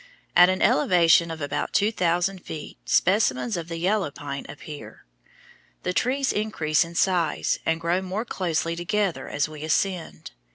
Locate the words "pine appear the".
4.09-5.93